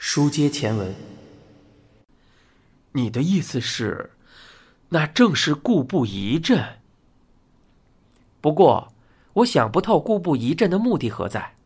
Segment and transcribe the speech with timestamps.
[0.00, 0.94] 书接前文，
[2.92, 4.12] 你的意思是，
[4.90, 6.78] 那正是固步一阵？
[8.40, 8.94] 不过，
[9.32, 11.56] 我想不透固步一阵的目的何在。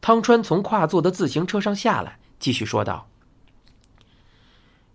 [0.00, 3.06] 汤川从跨坐的自行车上下来，继续说道：“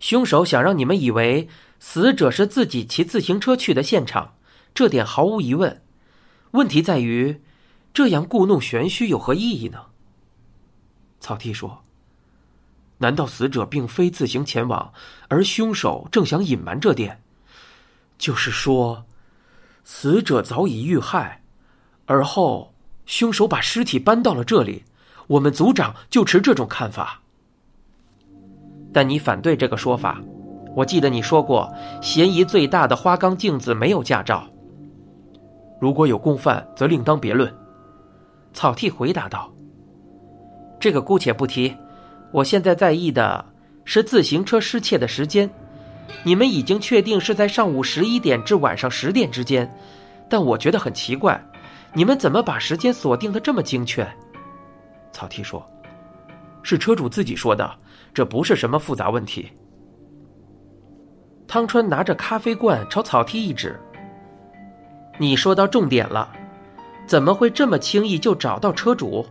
[0.00, 1.48] 凶手想让你们以为
[1.78, 4.34] 死者是自己骑自行车去的现场，
[4.74, 5.80] 这点毫无疑问。
[6.50, 7.40] 问题在于，
[7.94, 9.86] 这样故弄玄虚有何意义呢？”
[11.20, 11.84] 草剃说
[12.98, 14.92] ：“难道死者并非自行前往，
[15.28, 17.22] 而凶手正想隐瞒这点？
[18.18, 19.04] 就是说，
[19.84, 21.42] 死者早已遇害，
[22.06, 24.84] 而后凶手把尸体搬到了这里。”
[25.28, 27.20] 我们组长就持这种看法，
[28.92, 30.22] 但你反对这个说法。
[30.76, 31.68] 我记得你说过，
[32.00, 34.48] 嫌疑最大的花岗镜子没有驾照。
[35.80, 37.52] 如果有共犯，则另当别论。
[38.52, 39.52] 草剃回答道
[40.78, 41.76] ：“这个姑且不提，
[42.32, 43.44] 我现在在意的
[43.84, 45.48] 是自行车失窃的时间。
[46.22, 49.68] 你们已经确定是在上午十一点至晚上十点之间，
[50.28, 51.40] 但我觉得很奇怪，
[51.92, 54.06] 你们怎么把时间锁定的这么精确？”
[55.12, 55.64] 草剃说
[56.62, 57.68] ：“是车主自己说的，
[58.14, 59.50] 这不是什么复杂问题。”
[61.48, 63.78] 汤川拿着咖啡罐朝草剃一指
[65.18, 66.32] ：“你说到重点了，
[67.06, 69.24] 怎么会这么轻易就找到车主？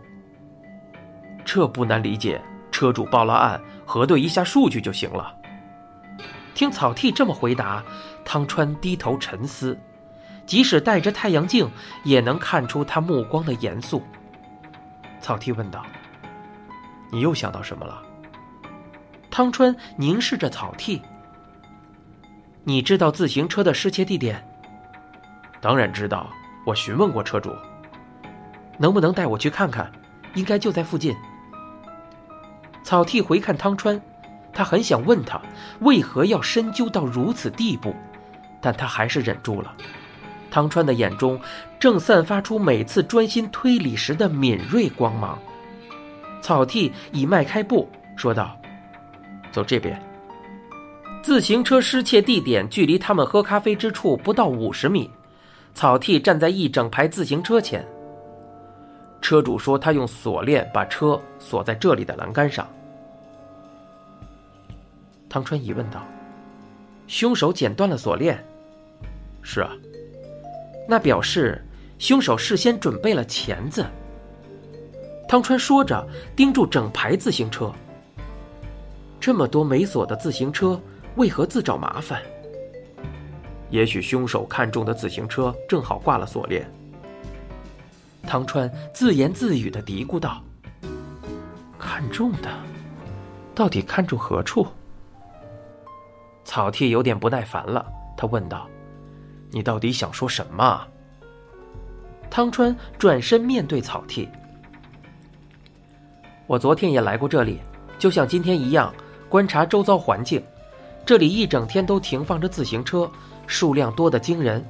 [1.44, 2.40] 这不难理解，
[2.76, 5.34] 车主报了案，核对一下数据就行了。”
[6.54, 7.82] 听草剃这么回答，
[8.22, 9.78] 汤川低头沉思，
[10.44, 11.70] 即使戴着太阳镜，
[12.04, 14.02] 也能看出他目光的严肃。
[15.22, 15.86] 草剃问道
[17.10, 18.02] ：“你又想到什么了？”
[19.32, 21.00] 汤川凝视着草剃
[22.62, 24.46] ：“你知道自行车的失窃地点
[25.62, 26.30] ？”“当然知道，
[26.66, 27.50] 我询问过车主。
[28.76, 29.90] ”“能不能带我去看看？
[30.34, 31.16] 应该就在附近。”
[32.86, 34.00] 草剃回看汤川，
[34.52, 35.42] 他很想问他
[35.80, 37.92] 为何要深究到如此地步，
[38.60, 39.74] 但他还是忍住了。
[40.52, 41.36] 汤川的眼中
[41.80, 45.36] 正散发出每次专心推理时的敏锐光芒。
[46.40, 48.56] 草剃已迈开步说道
[49.50, 50.00] ：“走这边。”
[51.24, 55.10] 自行车失窃地点距离他们喝咖啡之处不到五十米。
[55.74, 57.84] 草剃站在一整排自行车前。
[59.20, 62.66] 车主说他用锁链把车锁在这里的栏杆上。
[65.28, 66.02] 汤川疑问道
[67.08, 68.42] ：“凶手剪断了锁链
[69.42, 69.72] ？”“是啊。”
[70.88, 71.60] 那表示
[71.98, 73.84] 凶手事先准备了钳子。
[75.28, 76.06] 汤川说着，
[76.36, 77.72] 盯住整排自行车。
[79.18, 80.80] 这么多没锁的自行车，
[81.16, 82.22] 为何自找麻烦？
[83.70, 86.64] 也许凶手看中的自行车正好挂了锁链。
[88.26, 90.42] 汤川自言自语的嘀咕道
[91.78, 92.50] ：“看中的，
[93.54, 94.66] 到底看中何处？”
[96.44, 97.86] 草剃有点不耐烦了，
[98.16, 98.68] 他问道。
[99.50, 100.86] 你到底想说什么？
[102.28, 104.28] 汤川转身面对草剃。
[106.46, 107.60] 我昨天也来过这里，
[107.98, 108.92] 就像今天一样，
[109.28, 110.42] 观察周遭环境。
[111.04, 113.10] 这里一整天都停放着自行车，
[113.46, 114.64] 数量多得惊人。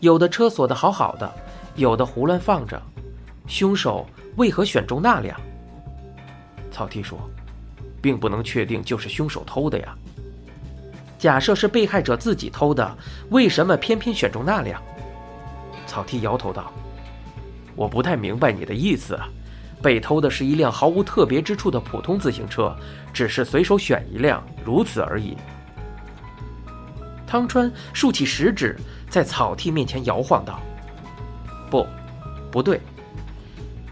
[0.00, 1.30] 有的车锁得好好的，
[1.76, 2.80] 有的胡乱放着。
[3.46, 5.38] 凶手为何选中那辆？
[6.70, 7.18] 草剃说
[8.00, 9.94] ：“并不能确定就是凶手偷的呀。”
[11.18, 12.96] 假设是被害者自己偷的，
[13.30, 14.80] 为什么偏偏选中那辆？
[15.86, 16.72] 草剃摇头道
[17.74, 19.18] ：“我不太明白你的意思。
[19.82, 22.76] 被偷的是一辆毫无特别之处的普通自行车，
[23.12, 25.36] 只是随手选一辆，如此而已。”
[27.26, 28.78] 汤川竖起食指，
[29.08, 30.60] 在草剃面前摇晃道
[31.70, 31.86] ：“不，
[32.50, 32.80] 不对。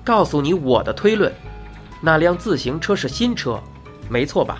[0.05, 1.33] 告诉你我的推论，
[2.03, 3.59] 那辆自行车是新车，
[4.11, 4.59] 没错吧？”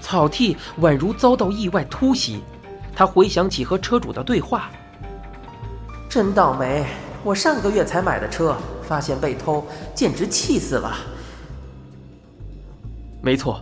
[0.00, 2.40] 草剃宛如遭到意外突袭，
[2.94, 4.70] 他回想起和车主的对话。
[6.08, 6.86] 真倒霉！
[7.24, 10.94] 我上个月才买的车，发现被偷，简直气死了。
[13.20, 13.60] 没错，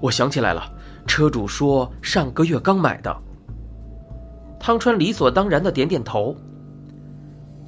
[0.00, 0.62] 我想起来了，
[1.08, 3.14] 车主说上个月刚买的。
[4.60, 6.36] 汤川理所当然的点点头。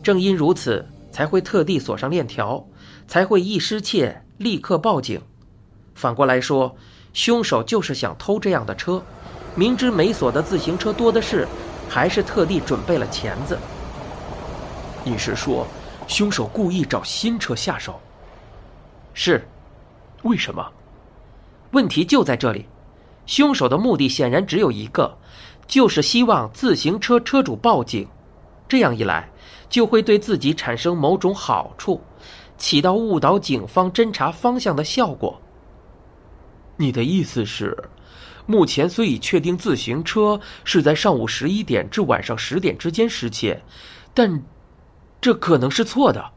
[0.02, 2.66] 正因如此，才会特地锁上链条，
[3.06, 5.20] 才会一失窃立刻报警。
[5.94, 6.74] 反过来说。
[7.14, 9.02] 凶手就是想偷这样的车，
[9.54, 11.46] 明知没锁的自行车多的是，
[11.86, 13.58] 还是特地准备了钳子。
[15.04, 15.66] 你是说，
[16.08, 18.00] 凶手故意找新车下手？
[19.12, 19.46] 是，
[20.22, 20.66] 为什么？
[21.72, 22.64] 问题就在这里，
[23.26, 25.18] 凶手的目的显然只有一个，
[25.66, 28.08] 就是希望自行车车主报警，
[28.66, 29.28] 这样一来，
[29.72, 31.98] 就会对自己产生某种好处，
[32.58, 35.40] 起到误导警方侦查方向的效果。
[36.76, 37.74] 你的意思是，
[38.44, 43.62] 目前虽已确定自行车是在上午十一点至晚上十点之间失窃，
[44.12, 44.42] 但
[45.22, 46.30] 这可能是错的。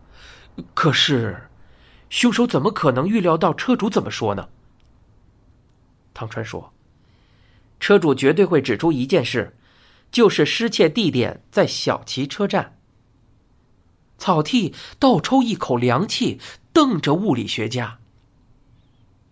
[0.74, 1.50] 可是，
[2.10, 4.48] 凶手怎么可能预料到车主怎么说呢？
[6.14, 6.72] 汤川说
[7.82, 9.54] ：“车主绝对会指出一件事，
[10.10, 12.72] 就是失窃地点在小旗车站。”
[14.18, 16.40] 草剃倒抽一口凉气，
[16.74, 18.00] 瞪着物理学家。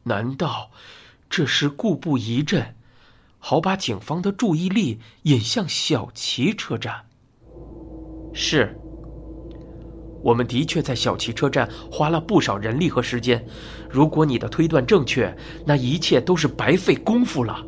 [0.03, 0.71] 难道
[1.29, 2.75] 这是故布疑阵，
[3.39, 7.05] 好把警方的注意力引向小旗车站？
[8.33, 8.77] 是。
[10.21, 13.45] 我们的确在小旗车站花了不少人力和时间。
[13.89, 17.61] 如果你的推断正确，那一切都是白费功夫了。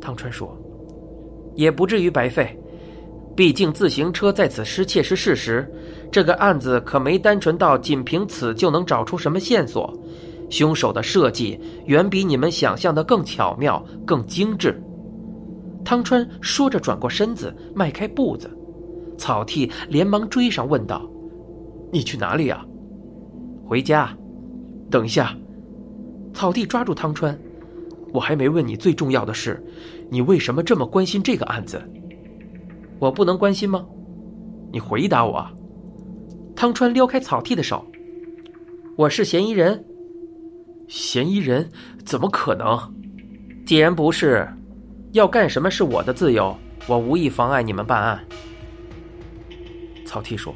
[0.00, 0.58] 汤川说
[1.54, 2.58] ：“也不至于白费，
[3.36, 5.68] 毕竟自行车在此失窃是事实。
[6.10, 9.92] 这个案子可没单纯到仅凭此就能找出什么线索。
[10.50, 14.80] 凶手的设计远比你们想象的更巧妙、更精致。”
[15.84, 18.50] 汤川说着，转过身子，迈开步子。
[19.18, 21.02] 草剃连忙追上，问道
[21.92, 22.64] ：“你去哪里啊
[23.66, 24.16] ？”“回家。
[24.90, 25.36] ”“等一下。”
[26.32, 27.36] 草剃抓住汤川
[28.12, 29.62] ，“我还没问你最重要的事，
[30.10, 31.82] 你为什么这么关心这个案子
[32.98, 33.84] ？”“我不能关心吗
[34.72, 35.46] ？”“你回答我。”
[36.56, 37.84] 汤川撩开草剃的手
[38.96, 39.84] ，“我是嫌疑人。
[40.86, 41.70] ”“嫌疑人？
[42.04, 42.78] 怎么可能？
[43.66, 44.46] 既然不是，
[45.12, 46.56] 要干什么是我的自由，
[46.86, 48.22] 我无意妨碍你们办案。”
[50.04, 50.54] 草剃说：“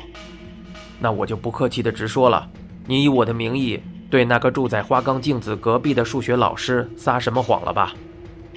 [1.00, 2.49] 那我就不客气的直说了，
[2.87, 3.81] 你以我的名义
[4.11, 7.94] 对那个住在花岗镜子隔壁的数学老师撒什么谎了吧？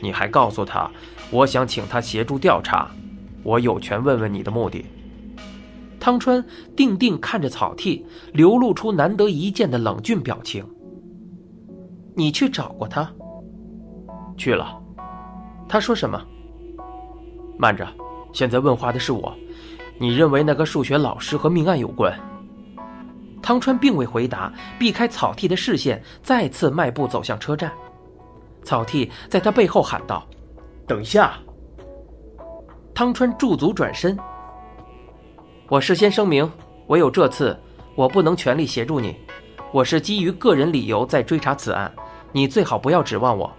[0.01, 0.89] 你还告诉他，
[1.31, 2.91] 我想请他协助调查。
[3.43, 4.85] 我有权问问你的目的。”
[5.99, 6.43] 汤川
[6.75, 10.65] 定定看着草剃，流露出难得一见的冷峻表情。
[12.15, 13.11] “你去找过他
[14.35, 14.81] ？”“去了。
[15.69, 16.19] ”“他说什么
[17.57, 17.88] ？”“慢着，
[18.33, 19.33] 现在问话的是我。”
[19.99, 22.11] 你认为那个数学老师和命案有关？
[23.39, 27.71] 汤川并未回答，避开草剃的视线，再次迈步走向车站。
[28.63, 30.25] 草剃在他背后喊道
[30.88, 31.35] ：“等一下！”
[33.01, 34.15] 汤川驻足转身
[35.69, 36.48] ：“我事先声明，
[36.86, 37.59] 唯有这次，
[37.95, 39.18] 我不能全力协助你。
[39.71, 41.92] 我是基于个人理由在追查此案，
[42.31, 43.51] 你最好不要指望我。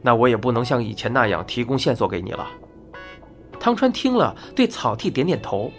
[0.00, 2.48] 那我也不能像以前那样提供线索给你了。”
[3.60, 5.70] 汤川听了，对草剃点点头。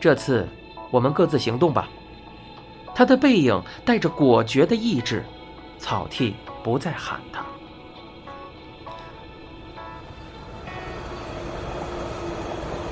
[0.00, 0.46] 这次，
[0.92, 1.88] 我们各自行动吧。
[2.94, 5.24] 他的背影带着果决的意志。
[5.78, 7.44] 草剃不再喊他。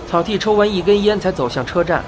[0.08, 2.02] 草剃抽完一根烟，才走向车站。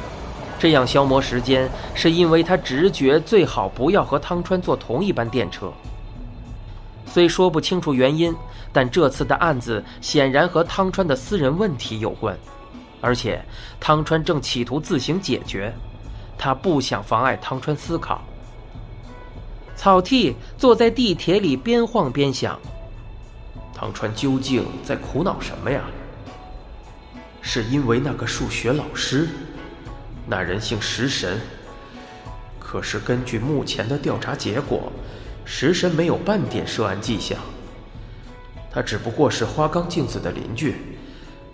[0.58, 5.70] 这样消磨时间，是因为他直觉最好不要和汤川坐同一班电车。
[7.06, 8.34] 虽说不清楚原因。
[8.72, 12.38] 但这次的案子显然和汤川的私人问题有关，
[13.00, 13.44] 而且
[13.80, 15.74] 汤川正企图自行解决，
[16.38, 18.22] 他不想妨碍汤川思考。
[19.74, 22.56] 草剃坐在地铁里边晃边想：
[23.74, 25.82] 汤川究竟在苦恼什么呀？
[27.42, 29.28] 是因为那个数学老师，
[30.26, 31.40] 那人姓食神。
[32.58, 34.92] 可是根据目前的调查结果，
[35.44, 37.38] 食神没有半点涉案迹象。
[38.70, 40.76] 他只不过是花岗镜子的邻居，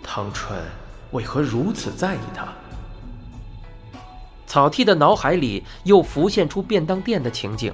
[0.03, 0.59] 汤川
[1.11, 2.47] 为何如此在意他？
[4.45, 7.73] 草剃的脑海里又浮现出便当店的情景。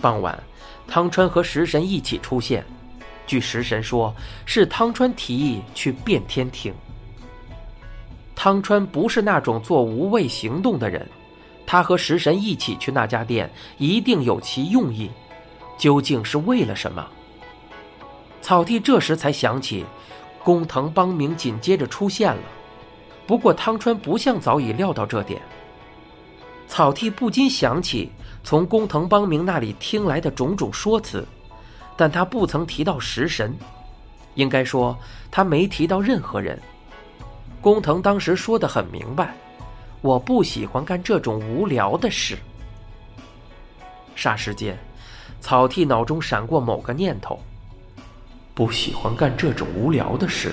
[0.00, 0.38] 傍晚，
[0.86, 2.62] 汤川和食神一起出现。
[3.26, 6.74] 据食神说，是汤川提议去变天庭。
[8.34, 11.08] 汤川不是那种做无谓行动的人，
[11.66, 15.10] 他和食神一起去那家店，一定有其用意。
[15.78, 17.06] 究竟是为了什么？
[18.40, 19.84] 草剃这时才想起，
[20.42, 22.42] 工藤邦明紧接着出现了。
[23.26, 25.40] 不过汤川不像早已料到这点。
[26.66, 28.10] 草剃不禁想起
[28.42, 31.26] 从工藤邦明那里听来的种种说辞，
[31.96, 33.56] 但他不曾提到食神，
[34.34, 34.96] 应该说
[35.30, 36.60] 他没提到任何人。
[37.64, 39.34] 工藤当时说的很明白
[40.02, 42.36] ：“我不喜欢干这种无聊的事。”
[44.14, 44.78] 霎时间，
[45.40, 47.40] 草剃脑中闪过某个念头。
[48.52, 50.52] 不喜欢干这种无聊的事。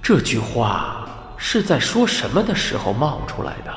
[0.00, 3.74] 这句话是在说什么的时候冒出来的？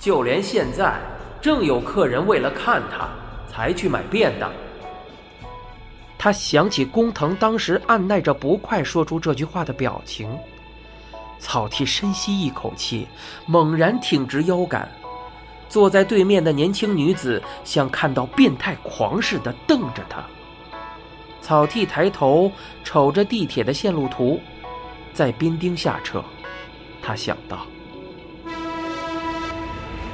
[0.00, 0.98] 就连现在，
[1.40, 3.08] 正有客人为了看他，
[3.48, 4.50] 才去买便当。
[6.26, 10.28] 他想起工藤当时按耐着不快说出这句话的表情。
[11.38, 13.06] 草剃深吸一口气，
[13.46, 14.90] 猛然挺直腰杆。
[15.68, 20.20] 坐在对面的年轻女子像看到变态狂似的瞪着他。
[21.40, 22.50] 草剃抬头
[22.82, 24.40] 瞅着地铁的线路图，
[25.12, 26.24] 在滨丁下车，
[27.00, 27.64] 他想到：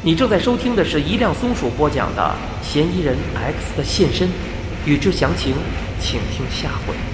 [0.02, 4.28] 你正在收听的是一辆松鼠播讲的《嫌疑人 X 的现身》，
[4.84, 5.54] 欲知详情，
[6.02, 7.11] 请听下回。